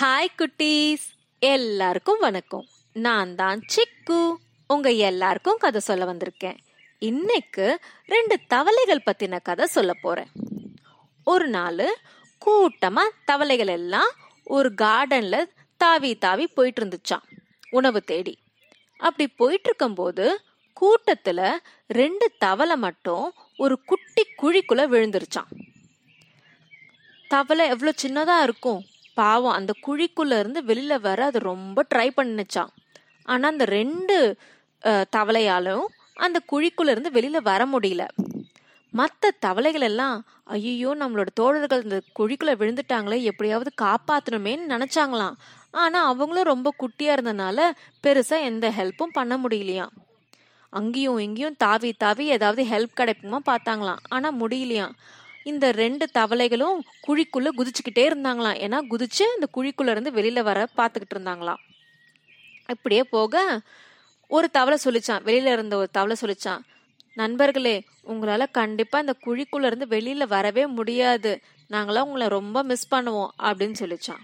Hi 0.00 0.36
குட்டீஸ். 0.38 1.04
எல்லாருக்கும் 1.38 2.18
வணக்கம். 2.18 2.66
நான் 2.92 3.34
தான் 3.34 3.60
சிக்கு. 3.74 4.34
உங்க 4.66 4.90
எல்லாருக்கும் 4.90 5.56
கதை 5.56 5.80
சொல்ல 5.80 6.04
வந்திருக்கேன். 6.12 6.56
இன்னைக்கு 6.98 7.80
ரெண்டு 8.06 8.40
தவளைகள் 8.46 9.02
பத்தின 9.06 9.40
கதை 9.42 9.66
சொல்ல 9.66 9.92
போறேன். 9.94 10.26
ஒரு 11.24 11.48
நாள் 11.48 11.98
கூட்டமா 12.46 13.08
தவளைகள் 13.24 13.66
எல்லாம் 13.66 14.10
ஒரு 14.44 14.72
கார்டன்ல 14.82 15.44
தாவி 15.76 16.14
தாவி 16.14 16.46
போயிட்டு 16.46 16.84
இருந்துச்சான் 16.84 17.22
உணவு 17.70 18.04
தேடி. 18.04 18.38
அப்படி 18.98 19.28
போயிட்டு 19.28 19.68
இருக்கும்போது 19.68 20.40
கூட்டத்துல 20.80 21.56
ரெண்டு 21.86 22.32
தவளை 22.38 22.76
மட்டும் 22.76 23.34
ஒரு 23.56 23.80
குட்டி 23.84 24.24
குழிக்குள்ள 24.42 24.84
விழுந்துருச்சான் 24.94 25.50
தவளை 27.28 27.68
எவ்வளோ 27.68 27.92
சின்னதா 28.02 28.42
இருக்கும்? 28.42 28.84
பாவம் 29.20 29.56
அந்த 29.58 29.72
குழிக்குள்ள 29.86 30.38
இருந்து 30.42 30.60
வெளியில 30.70 30.96
வர 31.06 31.20
அது 31.30 31.38
ரொம்ப 31.52 31.84
ட்ரை 31.92 32.08
பண்ணுச்சான் 32.18 32.72
ஆனா 33.28 33.46
அந்த 33.52 33.64
ரெண்டு 33.78 34.16
தவளையாலும் 35.16 35.86
அந்த 36.26 36.38
குழிக்குள்ள 36.52 36.92
இருந்து 36.94 37.10
வெளியில 37.16 37.38
வர 37.50 37.62
முடியல. 37.72 38.04
மற்ற 38.92 39.30
தவளைகள் 39.44 39.86
எல்லாம் 39.88 40.16
ஐயோ 40.54 40.90
நம்மளோட 41.00 41.30
தோழர்கள் 41.40 41.84
இந்த 41.86 41.98
குழிக்குள்ள 42.18 42.52
விழுந்துட்டாங்களே 42.60 43.18
எப்படியாவது 43.30 43.70
காப்பாற்றணுமேன்னு 43.82 44.72
நினைச்சாங்களாம். 44.74 45.36
ஆனா 45.74 45.98
அவங்களும் 46.10 46.50
ரொம்ப 46.52 46.68
குட்டியா 46.82 47.14
இருந்தனால 47.16 47.58
பெருசா 48.04 48.36
எந்த 48.50 48.66
ஹெல்ப்பும் 48.78 49.16
பண்ண 49.18 49.34
முடியலையாம். 49.42 49.92
அங்கேயும் 50.72 51.20
இங்கேயும் 51.26 51.58
தாவி 51.64 51.90
தாவி 52.04 52.24
ஏதாவது 52.36 52.62
ஹெல்ப் 52.72 52.98
கிடைக்குமா 53.00 53.38
பார்த்தாங்களாம். 53.50 54.02
ஆனா 54.16 54.28
முடியலையாம். 54.42 54.94
இந்த 55.44 55.72
ரெண்டு 55.72 56.08
தவளைகளும் 56.14 56.78
குழிக்குள்ள 57.08 57.48
குதிச்சுக்கிட்டே 57.56 58.06
இருந்தாங்களாம். 58.08 58.58
ஏன்னா 58.58 58.80
குதிச்சு 58.90 59.22
அந்த 59.22 59.48
குழிக்குள்ள 59.54 59.90
இருந்து 59.90 60.10
வெளியில 60.10 60.42
வர 60.42 60.66
பார்த்துக்கிட்டு 60.76 61.14
இருந்தாங்களாம். 61.14 61.56
இப்படியே 62.68 63.04
போக 63.04 63.60
ஒரு 64.28 64.50
தவளை 64.50 64.78
சொல்லிச்சான். 64.84 65.22
வெளியில 65.24 65.52
இருந்த 65.52 65.76
ஒரு 65.76 65.88
தவளை 65.90 66.16
சொல்லிச்சான். 66.20 66.58
நண்பர்களே 67.14 67.84
உங்களால 68.06 68.46
கண்டிப்பா 68.50 68.98
இந்த 68.98 69.14
குழிக்குள்ள 69.26 69.64
இருந்து 69.64 69.86
வெளியில 69.86 70.26
வரவே 70.26 70.66
முடியாது. 70.66 71.40
நாங்களாம் 71.70 72.04
உங்களை 72.04 72.28
ரொம்ப 72.28 72.62
மிஸ் 72.62 72.94
பண்ணுவோம் 72.94 73.28
அப்படின்னு 73.38 73.74
சொல்லிச்சான். 73.78 74.20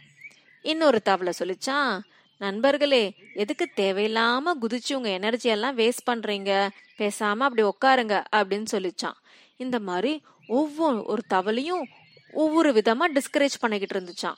இன்னொரு 0.62 1.02
தவளை 1.02 1.32
சொல்லிச்சான். 1.38 2.00
நண்பர்களே 2.38 3.14
எதுக்கு 3.34 3.70
தேவையில்லாம 3.76 4.40
குதிச்சு 4.60 4.94
உங்க 4.94 5.08
எனர்ஜி 5.08 5.48
எல்லாம் 5.48 5.78
வேஸ்ட் 5.78 6.08
பண்றீங்க? 6.10 6.68
பேசாம 6.98 7.36
அப்படி 7.38 7.62
உட்காருங்க 7.62 8.24
அப்படின்னு 8.36 8.64
சொல்லிச்சான். 8.72 9.16
இந்த 9.56 9.78
மாதிரி 9.78 10.22
ஒவ்வொரு 10.46 11.04
ஒரு 11.04 11.22
தவளையும் 11.30 11.82
ஒவ்வொரு 12.30 12.72
விதமா 12.72 13.04
டிஸ்கரேஜ் 13.14 13.60
பண்ணிக்கிட்டு 13.60 14.00
இருந்துச்சான் 14.00 14.34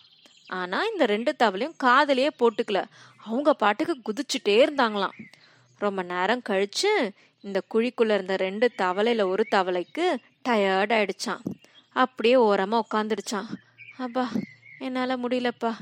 ஆனா 0.46 0.84
இந்த 0.84 1.06
ரெண்டு 1.06 1.34
தவளையும் 1.38 1.74
காதலையே 1.84 2.28
போட்டுக்கல. 2.38 2.84
அவங்க 3.16 3.54
பாட்டுக்கு 3.54 3.96
குதிச்சுட்டே 4.08 4.48
இருந்தாங்களாம். 4.48 5.16
ரொம்ப 5.78 6.02
நேரம் 6.02 6.42
கழிச்சு 6.48 7.10
இந்த 7.40 7.62
குழிக்குள்ள 7.74 8.14
இருந்த 8.14 8.36
ரெண்டு 8.36 8.70
தவளையில 8.78 9.28
ஒரு 9.28 9.46
தவளைக்கு 9.50 10.16
டயர்ட் 10.48 10.92
ஆயிடுச்சான் 10.98 11.42
அப்படியே 11.92 12.36
ஓரமா 12.36 12.80
உட்காந்துடுச்சான் 12.94 13.46
அப்பா 13.98 14.30
என்னால 14.78 15.16
முடியலப்பா. 15.16 15.72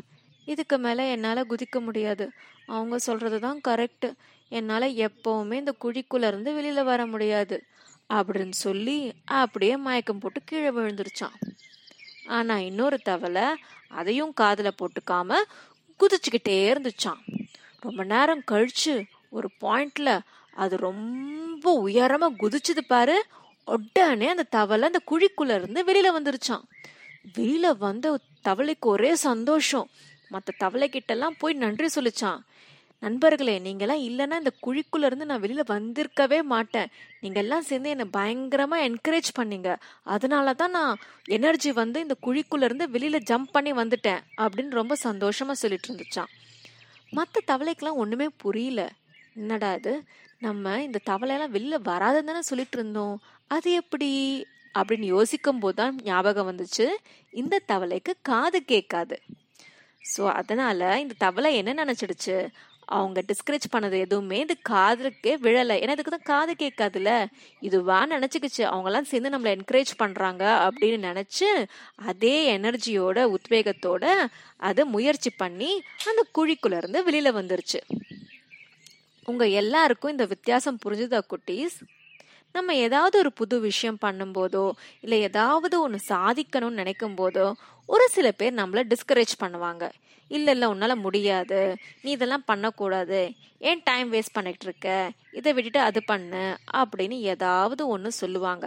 இதுக்கு 0.44 0.78
மேல 0.78 1.06
என்னால 1.06 1.44
குதிக்க 1.44 1.81
முடியாது. 1.81 2.31
அவங்க 2.66 2.98
சொல்கிறது 2.98 3.41
தான் 3.41 3.61
கரெக்ட் 3.69 4.12
என்னால 4.48 4.86
எப்பவுமே 4.86 5.53
இந்த 5.53 5.75
குழிக்குள்ள 5.84 6.27
இருந்து 6.27 6.62
வெளியில 6.62 6.84
வர 6.84 7.06
முடியாது. 7.06 7.62
அப்படின்னு 8.12 8.50
சொல்லி 8.50 9.12
அப்படியே 9.24 9.77
மயக்கம் 9.77 10.19
போட்டு 10.19 10.41
கீழே 10.44 10.70
விழுந்துருச்சான். 10.70 11.36
ஆனா 12.27 12.58
இன்னொரு 12.58 12.98
தவளை 12.98 13.42
அதையும் 13.88 14.33
காதல 14.33 14.72
போட்டுக்காம 14.77 15.34
குதிச்சுக்கிட்டே 15.98 16.66
இருந்துச்சான். 16.66 17.48
ரொம்ப 17.80 18.05
நேரம் 18.05 18.42
கழிச்சு 18.50 19.05
ஒரு 19.30 19.50
பாயிண்ட்ல 19.60 20.19
அது 20.54 20.76
ரொம்ப 20.76 21.87
உயரமா 21.87 22.32
குதிச்சது 22.38 22.81
பாரு. 22.87 23.25
உடனே 23.64 24.28
அந்த 24.28 24.43
தவளை 24.43 24.91
அந்த 24.93 25.00
குழிக்குள்ள 25.06 25.54
இருந்து 25.54 25.84
வெளியில 25.84 26.20
வந்துருச்சான். 26.20 26.62
வெளியில 27.38 27.76
வந்த 27.76 28.20
தவளைக்கு 28.44 28.81
ஒரே 28.81 29.14
சந்தோஷம். 29.14 29.88
மற்ற 30.28 30.54
தவளை 30.59 30.88
கிட்ட 30.88 31.12
எல்லாம் 31.12 31.34
போய் 31.38 31.54
நன்றி 31.54 31.87
சொல்லிச்சான். 31.94 32.38
நண்பர்களே 33.04 33.59
நீங்கெல்லாம் 33.59 34.03
இல்லைன்னா 34.09 34.37
இந்த 34.42 34.53
குழிக்குள்ள 34.66 35.04
இருந்து 35.04 35.26
நான் 35.26 35.42
வெளியில 35.42 35.62
வந்திருக்கவே 35.69 36.42
மாட்டேன். 36.44 36.91
நீங்கெல்லாம் 37.22 37.66
சேர்ந்து 37.69 37.91
என்னை 37.91 38.06
பயங்கரமா 38.12 38.78
என்கரேஜ் 38.88 39.31
பண்ணீங்க. 39.38 39.70
அதனால 40.04 40.54
தான் 40.54 40.70
நான் 40.70 41.00
எனர்ஜி 41.28 41.72
வந்து 41.72 42.00
இந்த 42.00 42.16
குழிக்குள்ள 42.26 42.62
இருந்து 42.62 42.87
வெளியில 42.88 43.20
ஜம்ப் 43.31 43.53
பண்ணி 43.53 43.72
வந்துட்டேன் 43.72 44.22
அப்படின்னு 44.37 44.70
ரொம்ப 44.70 44.97
சந்தோஷமா 45.04 45.56
சொல்லிட்டு 45.62 45.88
இருந்துச்சான் 45.91 46.32
மற்ற 47.12 47.41
தவளைக்கெல்லாம் 47.47 48.00
ஒண்ணுமே 48.03 48.28
புரியல. 48.37 48.82
என்னடா 49.34 49.75
இது? 49.75 49.93
நம்ம 50.41 50.82
இந்த 50.82 50.98
தவளையெல்லாம் 51.10 51.54
வெளியில 51.56 51.76
வராதுன்னு 51.84 52.25
தானே 52.25 52.41
சொல்லிட்டு 52.41 52.78
இருந்தோம். 52.78 53.14
அது 53.50 53.72
எப்படி? 53.72 54.10
அப்படின்னு 54.75 55.06
யோசிக்கும் 55.06 55.59
போது 55.59 55.75
தான் 55.75 55.98
ஞாபகம் 56.03 56.48
வந்துச்சு. 56.50 56.87
இந்த 57.32 57.60
தவளைக்கு 57.69 58.12
காது 58.22 58.64
கேட்காது. 58.64 59.16
ஸோ 60.04 60.22
அதனால 60.32 61.00
இந்த 61.00 61.14
தவளை 61.19 61.56
என்ன 61.56 61.84
நினைச்சிடுச்சு? 61.84 62.37
அவங்க 62.87 63.25
டிஸ்கரேஜ் 63.28 63.67
பண்ணது 63.72 63.99
எதுவுமே 63.99 64.39
இது 64.39 64.56
காதுக்கே 64.69 65.33
விழலை. 65.45 65.77
ஏன்னா 65.83 65.91
இதுக்கு 65.91 66.17
தான் 66.17 66.28
காது 66.33 66.55
கேட்காதுல 66.59 67.27
இதுவா 67.61 68.06
நினச்சிக்கிச்சு. 68.06 68.62
அவங்கெல்லாம் 68.62 69.03
சேர்ந்து 69.03 69.39
நம்மளை 69.39 69.59
என்கரேஜ் 69.59 69.93
பண்ணுறாங்க 69.99 70.67
அப்படின்னு 70.67 70.99
நினச்சி 71.11 71.67
அதே 71.94 72.59
எனர்ஜியோட 72.59 73.34
உத்வேகத்தோட 73.37 74.05
அதை 74.56 74.84
முயற்சி 74.84 75.31
பண்ணி 75.31 75.83
அந்த 76.06 76.25
குழிக்குள்ளேருந்து 76.39 77.03
வெளியில் 77.03 77.34
வந்துருச்சு. 77.34 77.81
உங்கள் 79.25 79.50
எல்லாருக்கும் 79.50 80.11
இந்த 80.11 80.25
வித்தியாசம் 80.25 80.78
புரிஞ்சுதா 80.84 81.21
குட்டீஸ்? 81.28 81.77
நம்ம 82.54 82.75
ஏதாவது 82.87 83.16
ஒரு 83.19 83.31
புது 83.32 83.56
விஷயம் 83.60 83.98
பண்ணும்போதோ 84.04 84.65
இல்லை 85.00 85.16
ஏதாவது 85.20 85.81
ஒன்று 85.81 85.98
சாதிக்கணும்னு 86.09 86.81
நினைக்கும் 86.82 87.16
போதோ 87.20 87.47
ஒரு 87.88 88.04
சில 88.16 88.26
பேர் 88.31 88.59
நம்மளை 88.60 88.82
டிஸ்கரேஜ் 88.92 89.34
பண்ணுவாங்க. 89.42 89.84
இல்லை 90.31 90.53
இல்லை 90.54 90.66
உன்னால் 90.69 91.03
முடியாது. 91.06 91.59
நீ 92.03 92.10
இதெல்லாம் 92.10 92.47
பண்ணக்கூடாது. 92.47 93.20
ஏன் 93.59 93.82
டைம் 93.84 94.12
வேஸ்ட் 94.12 94.37
பண்ணிகிட்டு 94.38 94.66
இருக்க 94.69 94.88
இதை 95.32 95.53
விட்டுட்டு 95.53 95.81
அது 95.88 96.00
பண்ணு 96.04 96.44
அப்படின்னு 96.81 97.19
ஏதாவது 97.34 97.82
ஒன்று 97.87 98.12
சொல்லுவாங்க. 98.22 98.66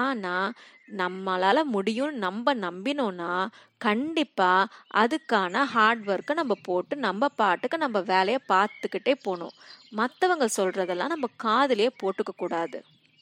ஆனால் 0.00 0.54
நம்மளால் 1.02 1.70
முடியும்னு 1.74 2.22
நம்ம 2.26 2.54
நம்பினோம்னா 2.66 3.32
கண்டிப்பாக 3.78 4.70
அதுக்கான 5.02 5.62
ஹார்ட் 5.74 6.02
ஒர்க்கை 6.08 6.34
நம்ம 6.34 6.54
போட்டு 6.62 6.96
நம்ம 7.06 7.28
பாட்டுக்கு 7.40 7.78
நம்ம 7.78 8.00
வேலையை 8.14 8.40
பார்த்துக்கிட்டே 8.52 9.14
போகணும். 9.26 9.54
மற்றவங்க 10.00 10.48
சொல்கிறதெல்லாம் 10.58 11.14
நம்ம 11.14 11.30
காதுலயே 11.46 11.90
போட்டுக்க 12.02 12.34
கூடாது. 12.36 12.78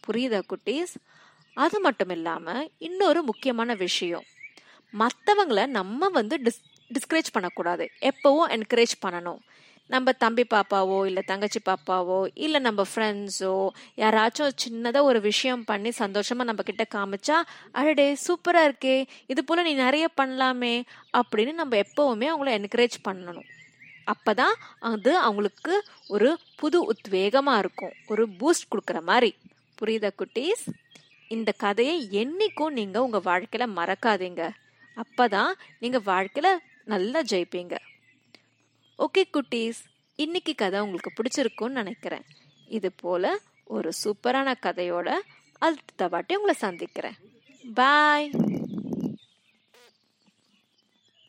புரியுதா 0.07 0.41
குட்டீஸ்? 0.53 0.95
அது 1.57 1.79
மட்டும் 1.81 2.13
இல்லாம 2.17 2.47
இன்னொரு 2.89 3.23
முக்கியமான 3.23 3.75
விஷயம். 3.87 4.27
மற்றவங்களை 4.95 5.65
நம்ம 5.79 6.09
வந்து 6.19 6.37
டிஸ் 6.45 6.63
டிஸ்கரேஜ் 6.95 7.35
பண்ணக்கூடாது. 7.35 7.85
எப்பவும் 8.11 8.51
என்கரேஜ் 8.57 8.95
பண்ணணும். 9.05 9.41
நம்ம 9.91 10.13
தம்பி 10.23 10.45
பாப்பாவோ 10.51 10.99
இல்லை 11.09 11.23
தங்கச்சி 11.31 11.61
பாப்பாவோ 11.69 12.19
இல்லை 12.45 12.59
நம்ம 12.67 12.83
ஃப்ரெண்ட்ஸோ 12.91 13.55
யாராச்சும் 14.03 14.55
சின்னதாக 14.65 15.09
ஒரு 15.11 15.21
விஷயம் 15.21 15.65
பண்ணி 15.71 15.91
சந்தோஷமாக 16.03 16.49
நம்ம 16.51 16.63
கிட்ட 16.69 16.85
காமிச்சா 16.95 17.39
அடடே 17.79 18.07
சூப்பராக 18.27 18.69
இருக்கே 18.69 18.97
இது 19.33 19.41
போல் 19.45 19.67
நீ 19.69 19.73
நிறைய 19.75 20.07
பண்ணலாமே 20.21 20.75
அப்படின்னு 21.21 21.53
நம்ம 21.53 21.81
எப்போவுமே 21.85 22.29
அவங்கள 22.33 22.53
என்கரேஜ் 22.59 22.99
பண்ணணும். 23.09 23.49
அப்போ 24.13 24.35
தான் 24.35 24.55
அது 24.93 25.13
அவங்களுக்கு 25.19 25.75
ஒரு 26.15 26.31
புது 26.61 26.79
உத்வேகமாக 26.93 27.63
இருக்கும். 27.65 27.95
ஒரு 28.07 28.25
பூஸ்ட் 28.41 28.71
கொடுக்குற 28.73 29.01
மாதிரி. 29.11 29.33
புரியுதா 29.83 30.11
குட்டீஸ்? 30.21 30.65
இந்த 31.29 31.53
கதையை 31.53 32.09
என்னைக்கும் 32.23 32.77
நீங்கள் 32.79 33.03
உங்கள் 33.03 33.25
வாழ்க்கையில் 33.29 33.75
மறக்காதீங்க. 33.77 34.43
அப்போ 34.95 35.29
தான் 35.29 35.55
நீங்கள் 35.79 36.05
வாழ்க்கையில் 36.05 36.61
நல்லா 36.85 37.21
ஜெயிப்பீங்க. 37.23 37.75
ஓகே 38.99 39.23
குட்டீஸ். 39.37 39.81
இன்னைக்கு 40.15 40.55
கதை 40.55 40.81
உங்களுக்கு 40.81 41.13
பிடிச்சிருக்கும்னு 41.19 41.81
நினைக்கிறேன். 41.83 42.25
இது 42.69 42.93
போல் 42.93 43.41
ஒரு 43.65 43.93
சூப்பரான 44.05 44.55
கதையோட 44.67 45.19
அடுத்த 45.59 46.09
வாட்டி 46.09 46.37
உங்களை 46.37 46.55
சந்திக்கிறேன். 46.55 47.19
பாய். 47.75 48.31